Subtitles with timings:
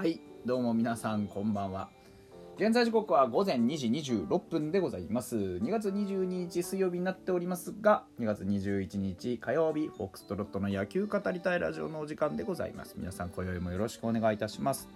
[0.00, 1.90] はいどうも皆さんこんばんは。
[2.56, 5.36] 現在時刻は午前2時26分でございます。
[5.36, 12.94] 2月22日水曜日になっておりますが2月21日火曜日フォックストロットの野球語りたいラジオのお時間でございます。
[12.96, 14.88] 皆さん今宵もよろしくお願いいたします。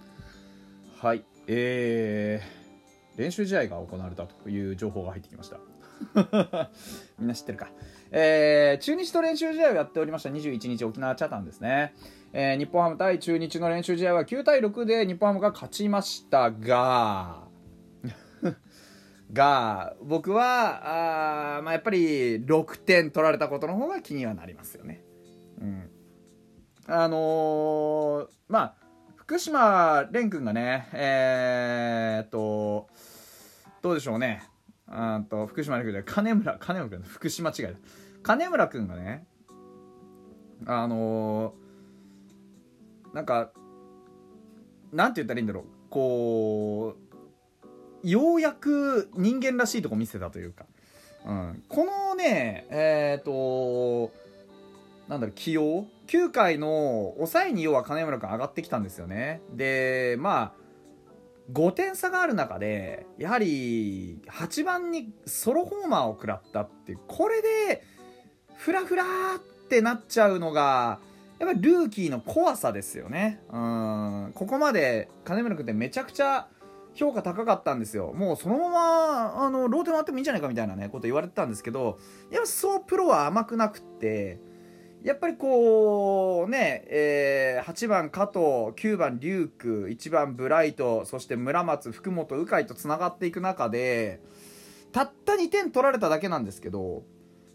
[1.02, 5.58] はいえー、練習試合が行われたという情報が入ってきました。
[7.18, 7.70] みんな知ってるか。
[8.10, 11.94] えー、中日と練習試合をやっておりました21日沖縄チャタンですね。
[12.32, 17.44] えー、日本ハム対中日の練習試合は9対6で日本ハムが勝ちましたが、
[19.32, 25.04] が、僕は、あまあ、やっぱり6点取られたことの方が気にはなりますよね。
[25.60, 25.90] うん。
[26.86, 28.74] あのー、まあ、
[29.16, 32.88] 福島蓮君がね、えー、っと、
[33.80, 34.42] どうでしょうね。
[34.96, 37.70] あと福島で金村金村君福島違いだ。
[38.22, 39.26] 金村君がね
[40.66, 43.50] あのー、なんか
[44.92, 45.64] なんて言ったらいいんだろう。
[45.90, 46.96] こ
[48.02, 50.66] うようやく人間らしいとこ見せたというか、
[51.26, 54.12] うん、このねえっ、ー、と
[55.08, 59.40] なんだろう起用？9回の抑えに要は金村君上がってきたんですよね。
[59.52, 60.63] でまあ
[61.52, 67.84] 5点差がある中でやはり8番にソロホーマーを食らったっていうこれで
[68.56, 69.04] フラフラ
[69.36, 71.00] ってなっちゃうのが
[71.38, 73.40] やっぱりルーキーの怖さですよね。
[73.52, 74.32] うん。
[74.34, 76.46] ここまで金村君ってめちゃくちゃ
[76.94, 78.12] 評価高かったんですよ。
[78.14, 81.98] もうそのままあのローテ回ってもいいんじゃないかみたいなねこと言われてたんですけど
[82.30, 84.38] やっぱそうプロは甘くなくって
[85.04, 88.38] やっぱりこうね、えー、8番加藤
[88.74, 94.22] 9番龍空1番ブライトそして村松福本鵜飼とつながっていく中で
[94.92, 97.02] たった2点取られただけなんですけど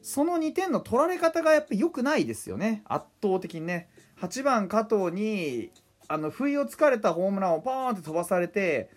[0.03, 3.89] その2点の取られ方がやっぱ良くないですよね圧倒的にね
[4.21, 5.71] 8番加藤に
[6.07, 8.91] あの不意をつかれたホームランをポーンって飛ばされて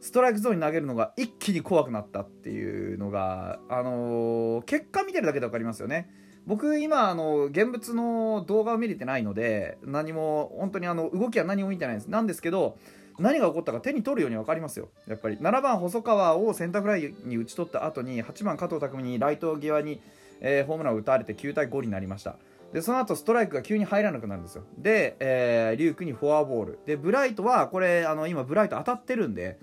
[0.00, 6.25] ストライクゾーンに投げるのが一気に怖くなったっていうのが、あのー、結果見てるだけで分かりますよね。
[6.46, 12.06] 僕今あの現物の動画を見れてないので何も本当にあの動きは何も見てないです。
[12.06, 12.78] なんですけど
[13.18, 14.88] 何が起こったか手に取るように分かりますよ。
[15.08, 15.38] やっぱり。
[15.38, 20.00] 7番細川をセンターフライに打ち取った後に8番加藤匠にライト際に、
[20.40, 22.36] えー、ホームランを打たれて9対5になりました。
[22.72, 24.64] でその後ストライクが急に入らなくなるんですよ。
[24.78, 26.78] で、えー、リュウクにフォアボール。
[26.86, 29.58] でブライトはこれあの今ブライト当たってるんで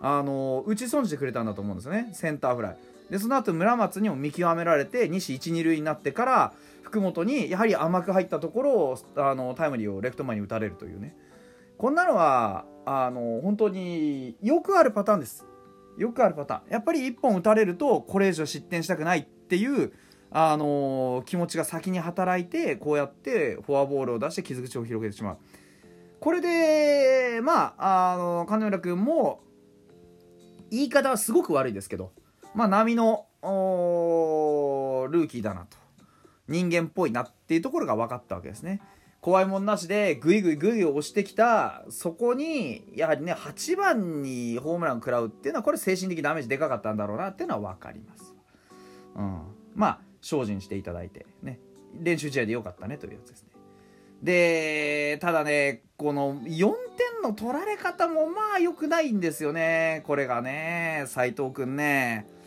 [0.00, 2.10] あの打ち損じてくれたんだと思うんですよね。
[2.12, 2.76] センターフライ。
[3.10, 6.52] でその後村松にも見極められて2死1、2塁になってから
[6.82, 11.16] 福本にやはり甘く入ったところをあのタイムリーをレフト前に打たれるというね。
[11.76, 15.46] こんなのはあの本当によくあるパターンです。
[15.96, 16.72] よくあるパターン。
[16.72, 19.92] やっぱり1本打たれるとこれ以上失点したくないっていう
[20.30, 25.38] あの気持ちが先に働いてこうやってフォアボールを出して傷口を広げてしまう。
[26.20, 29.40] これでまああの金村君も
[30.70, 32.12] 言い方はすごく悪いですけど
[32.54, 35.76] まあ、波のルーキーだなと。
[36.48, 38.80] 人間っぽいなっていうところが分かったわけですね。
[39.20, 48.32] 怖いもんなしでグイグイグイ押してきたそこにやはりね8番にホームラン食らうっていうのはこれ精神的ダメージでかかったんだろうなっていうのは分かります、
[49.16, 49.42] うん、
[49.74, 51.58] まあ精進していただいてね。
[52.00, 53.48] 練習試合でよかったねというやつですね。
[54.22, 60.04] でただねこの4点の取られ方もまあ良くないんですよね。
[60.06, 62.37] これがね斎藤君ね。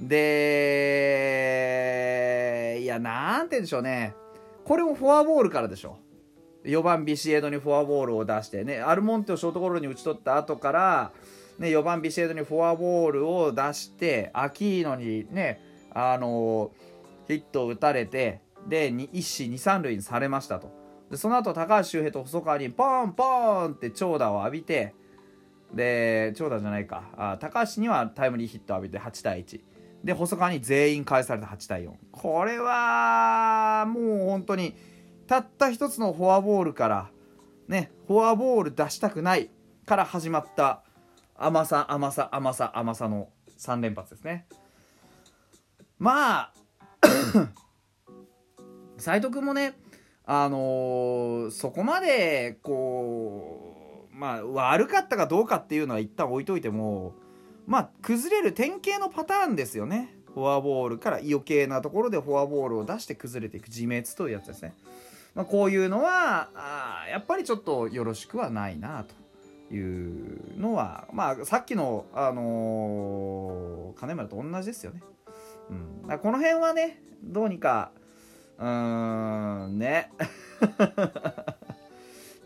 [0.00, 1.68] で、
[2.80, 4.14] いや、なんて言うんでしょうね。
[4.64, 5.98] これもフォアボールからでしょ。
[6.64, 11.12] 4番ビシエドにフォアボールを出してね、アルモンテをショートゴロに打ち取った後から、
[11.58, 15.60] ね、4番ビシエドにフォアボールを出して、アキーノにね、
[15.92, 16.70] あの
[17.26, 20.70] ヒットを打たれて、で、一死二三塁にされましたと。
[21.10, 24.94] で、その後、高橋周平と細川にポーンポンって長打を浴びて、
[25.72, 29.60] で、長打じゃないか、あ高橋にはタイムリーヒットを浴びて8対1。
[30.04, 34.74] で細川に全員返された8対4これはもう本当に
[35.26, 37.10] たった一つのフォアボールから
[37.66, 39.50] ねフォアボール出したくない
[39.86, 40.82] から始まった
[41.36, 43.28] 甘さ甘さ甘さ甘さの
[43.58, 44.46] 3連発ですね。
[45.98, 46.52] まあ
[48.98, 49.74] 斎藤君もね
[50.24, 57.14] あのー、そこまでこうまあ悪かったかどうかっていうのは一旦置いといても
[57.68, 60.14] まあ崩れる典型のパターンですよね。
[60.34, 64.74] フォアボールから余計なところでフォアボールを出して崩れていく自滅というやつですね、
[65.34, 69.04] まあ、こういうのはあやっぱりちょっとよろしくはないな
[69.68, 75.02] というのはまあさっきの、あのー、金村と同じですよね、
[75.70, 77.90] うん、この辺はねどうにか
[78.58, 80.12] うーんね。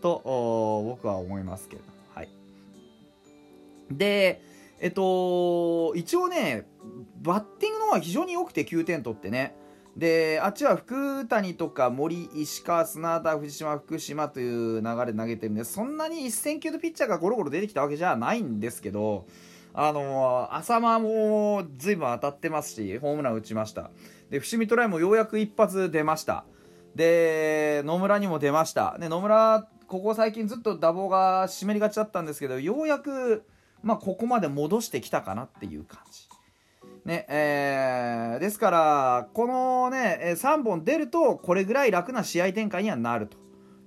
[0.00, 0.20] と
[0.84, 1.92] 僕は思いますけれど
[3.96, 4.40] で
[4.82, 6.66] えっと一応ね
[7.22, 9.56] バッティングの方は非常に良くて9点取ってね。
[9.96, 19.26] であっちは福谷とか森石川砂田藤島福島という流れで投げてるんでそんなに1000球のピッチャーがゴロゴロ出てきたわけじゃないんですけど
[19.74, 23.90] あの浅間も随分当たってますしホームラン打ちました。
[24.30, 26.44] で伏見トライもようやく一発出ました。
[26.94, 28.96] で野村にも出ました。
[28.98, 33.44] で野村ここ最近ずっと打棒が湿りがちだったんですけどようやく、
[33.82, 36.28] まあ、ここまで戻してきたかなっていう感じ。
[37.04, 43.38] ねえー、ですからこのね3本出るとこれぐらい楽な試合展開にはなると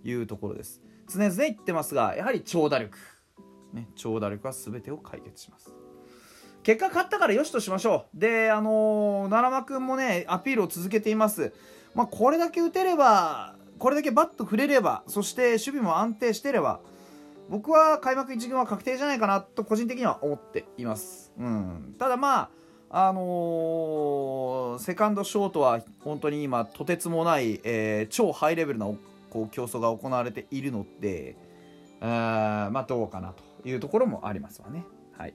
[0.03, 0.81] いうところです。
[1.07, 2.97] 常々言ってますがやはり長打力、
[3.73, 5.73] ね、長打力は全てを解決します。
[6.63, 8.19] 結果勝ったからよしとしましょう。
[8.19, 11.53] であのー、奈良間君もねアピールを続けています。
[11.93, 16.81] まあ、これだけ打てればこれだけバット振れればそして守備も安定してれば
[17.49, 22.49] 僕は開幕1軍は確定じゃないかなと個人的には思っています、うん、ただま
[22.89, 28.85] ああのー、セカンドショートは本当に今とてつもない、えー、超ハイレベルな
[29.29, 31.35] こう競争が行われているので
[31.99, 34.85] あまあどうかなというところもありますわね。
[35.17, 35.33] はい、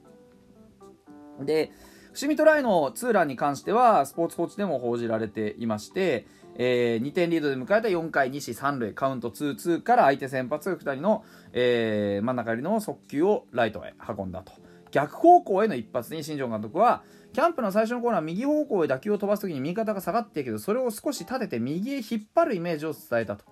[1.40, 1.72] で
[2.12, 6.26] 伏見トライのツーランに関してはスポーツコーチでも報じられていまして、
[6.56, 14.52] えー、2点リードで迎えた4回2死3塁カウント2-2から相手先発2人の、えー、真ん中寄りの速球をライトへ運んだと。
[14.90, 23.44] 逆方向への一発に新庄監督はキャンプの最初のコーナー右方向へ打球を飛ばす時に右肩が下がっているけどそれを少し立てて右へ引っ張るイメージを伝えたと。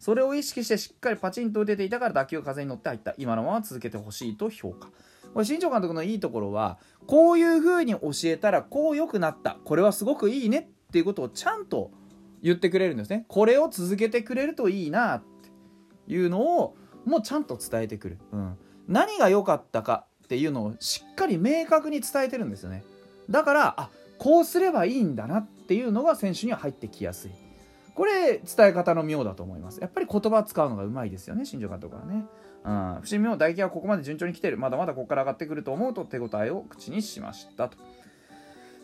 [0.00, 3.14] それを意識してしっかりパチンと打てていたから打球が風に乗って入った。
[3.18, 4.90] 今のまま続けてほしいと評価。
[5.32, 9.56] これ新庄監督のいいところはこういう風に教えたらこう良くなった。
[9.64, 10.70] これはすごくいいね。
[10.88, 11.90] っていうことをちゃんと
[12.42, 13.24] 言ってくれるんですね。
[13.28, 16.76] これを続けてくれるといいなっていうのを
[17.06, 18.58] もうちゃんと伝えてくる、うん、
[18.88, 22.84] 何が良かったかっていうのをしっかり明確に伝えてるんですよね。
[23.30, 27.30] だからあこうすればいいんだなっていうのが選手には入ってきやすい。
[27.94, 29.80] これ伝え方の妙だと思います。
[29.80, 32.26] やっぱり言葉使うのがうまいですよね新庄監督はね。
[32.64, 37.76] うん、伏見も打撃はここまで順調に来ているまだまだここから上がってくると思うと手応えを口にしましたと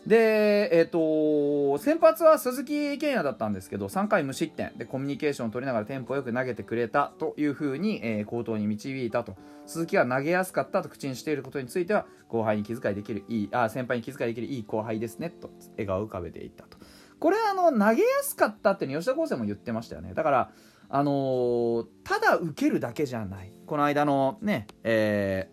[0.07, 9.35] で、えっ、ー、と、先発は鈴木健也だったんですけど、3回無失点でコミュニケーションを取りながらテンポよく投げてくれたというふうに、えー、口頭に導いたと。
[9.65, 16.77] 鈴木が投げやすかったと口にしていることについては、後輩に気遣いできる、いい、あ、先輩に気遣いできるいい後輩ですね、と笑顔を浮かべていたと。
[17.19, 20.13] これ、あの、投げやすかったって吉田康生も言ってましたよね。
[20.13, 20.51] だから、
[20.89, 23.53] あのー、ただ受けるだけじゃない。
[23.65, 25.49] この間のね、え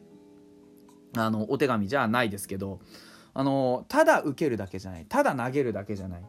[1.12, 2.80] ー、あの、お手紙じゃないですけど、
[3.38, 6.24] あのただ受けるだけじゃないただ投げるだけじゃない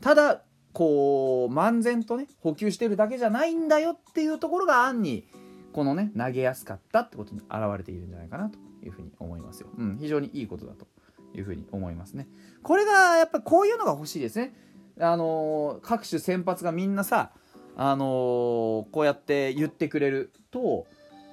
[0.00, 5.26] ただこう漫然とね補給してるだけじゃないんだよっていうところが案に
[5.72, 9.68] このね投げやすかったってことに表れているんじゃないかなというふうに思いますよ。
[9.76, 10.86] うん、非常にいいことだと
[11.34, 12.28] いうふうに思いますね。
[12.62, 14.54] これがやっぱこういうのが欲しいですね。
[15.00, 17.32] あの各種先発がみんなさ
[17.76, 20.86] あのこうやって言ってくれると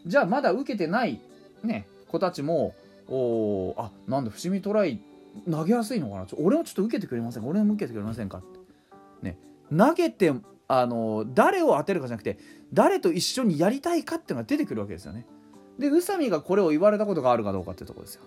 [0.05, 1.19] じゃあまだ受けてない
[1.63, 2.73] ね子たちも
[3.07, 5.01] おあなんだ伏見トライ
[5.49, 6.25] 投げやすいのかな？
[6.25, 7.49] ちょ俺もちょっと受けてくれませんか？
[7.49, 8.59] 俺も受けてくれませんかって。
[9.21, 9.37] ね
[9.75, 10.33] 投げて
[10.67, 12.37] あの誰を当てるかじゃなくて
[12.73, 15.25] 誰と一緒にやりたいかっていうのが出てくるわけですよね。
[15.77, 18.21] で宇佐美がこれを言われたことがあるかどうかっていうとこですよ。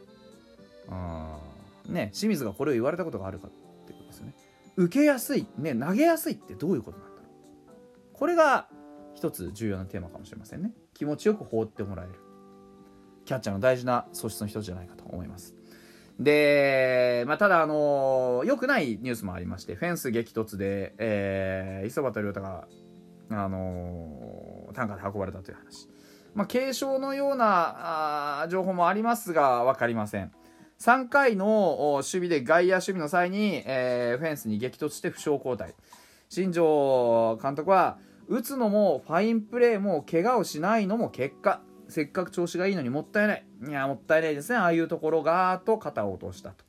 [0.90, 3.50] うんね清水がこれを言われたことがあるかっ
[3.86, 4.34] てことですよね。
[4.76, 7.11] 受けやすいね投げやすいってどういうことなんだろう
[8.22, 8.68] これが
[9.16, 12.12] 一つ重要なテーマかもしれませんね気持ちよく放ってもらえる
[13.24, 15.56] キャッチャーの大事な素質の一つじゃないかと思います
[16.20, 22.68] で、まあ、ただ、あの、良くないニュースもありまして、フェンス激突で、えー、磯端亮太が、
[23.30, 25.88] あのー、担架で運ばれたという話。
[26.36, 30.30] まあ、軽傷のようなあ情報もありますが、分かりません。
[30.78, 35.74] 3回の守備で外野守備の際に、えー、フェンスに激突して負傷交代。
[36.28, 37.98] 新庄監督は、
[38.28, 41.60] 打つのもファインプレーも怪我をしないのも結果。
[41.88, 43.44] せっかく調子がいいのにもったいない。
[43.68, 44.58] いや、もったいないですね。
[44.58, 46.64] ああいうところが、と肩を落としたと。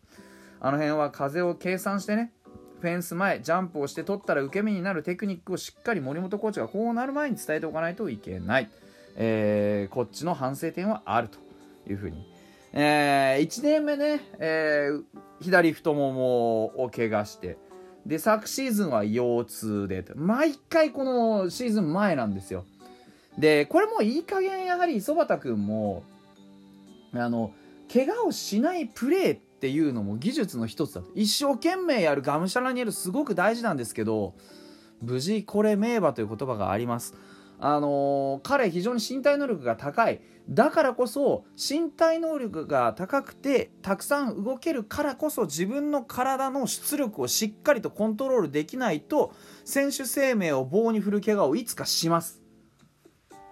[0.59, 2.33] あの辺は風を計算してね、
[2.81, 8.69] フェンス前、ジャンプをして取ったら受け身になるテクニックをしっかり森本コーチがこうなる前に伝えておかないといけない。
[9.15, 11.39] えー、こっちの反省点はあると
[11.89, 12.27] いうふうに。
[12.73, 15.03] えー、1年目ね、えー、
[15.41, 17.57] 左太ももを怪我して、
[18.05, 22.65] で、昨シーズンは腰痛で、毎回このシーズン前なんですよ。
[23.37, 26.03] でこれもいい加減やはり磯畑君も
[27.13, 27.51] あの
[27.91, 31.11] 怪我をしないプレーっていうのも技術の一つだと。
[31.15, 34.33] 一生懸命やるがむしゃらにやるすごく大事なんですけど
[35.01, 37.13] 無事これ名馬という言葉があります。
[37.65, 40.19] あのー、彼非常に身体能力が高い。
[40.49, 52.41] だからこそ身体能力が高くてたくさん動けるからこそ自分の体の出力をしっかりとコントロールできないと選手生命を棒に振る怪我をいつかします。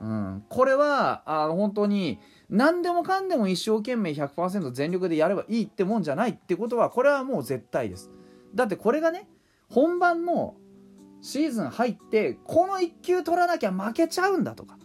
[0.02, 8.12] うん、これはあ本当に何でもかんでも一生懸命100%全力でやればいいってもんじゃないってことはこれはもう絶対です。
[8.54, 9.30] だってこれがね
[9.70, 10.56] 本番の
[11.22, 14.78] シーズン入ってこの1球取らなきゃ負けちゃうんだとか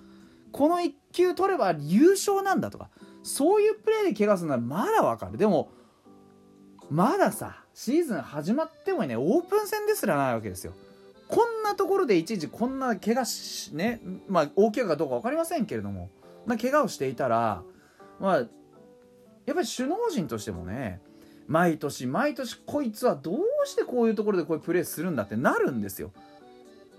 [0.52, 2.90] この1球取れば優勝なんだとか
[3.22, 5.36] そういうプレーで怪我するならまだわかる。
[5.36, 5.70] でも
[6.90, 10.72] まださシーズン始まってもねオープン戦ですらないわけですよ。
[11.28, 16.10] こんなところでいちいちこんな怪我しねまあ大怪我かどうか分かりませんけれども
[16.46, 17.62] な怪我をしていたら
[18.20, 21.00] まあやっぱり首脳陣としてもね
[21.48, 26.12] 毎年毎年こいつはどうしてこういうところでこういうプレーするんだってなるんですよ。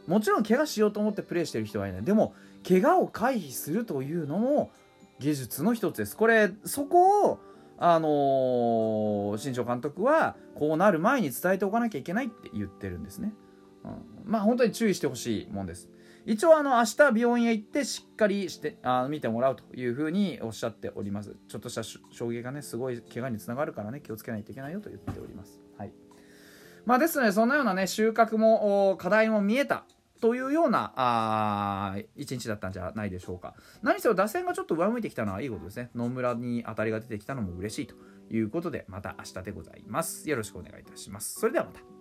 [0.07, 2.03] もちろん怪我しようと思ってプレーしてる人はいない。
[2.03, 2.33] でも
[2.67, 4.71] 怪我を回避するというのも
[5.19, 6.15] 技術の一つです。
[6.15, 7.39] これそこを
[7.79, 13.33] あのー、新庄監督はこうなる前に伝えておかなきゃいけないって言ってるんですね、
[13.83, 15.89] うん、まあ本当に注意してほしいもんです。
[16.25, 16.83] 一応あの明
[17.13, 21.35] 日病院へ行ってしっかりしてあ見てもらうというふうにおっしゃっております。
[21.47, 25.61] ちょっとした衝撃がねすごい怪我につながるからね気をつけないといけないよと言っております。
[25.77, 25.93] はい。
[26.85, 29.85] まあですのでそんなようなね収穫も課題も見えた
[30.19, 33.55] というようなあ一日だったんじゃないでしょうか。
[33.81, 35.89] 何せ打線がちょっと上向いてきたのはいいことですね。
[35.95, 37.95] 野村に当たりが出てきたのも嬉しいと
[38.29, 40.29] いうことでまた明日でございます。
[40.29, 41.39] よろしくお願いいたします。
[41.39, 41.96] それではまた。